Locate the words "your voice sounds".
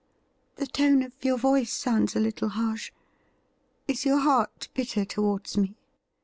1.21-2.15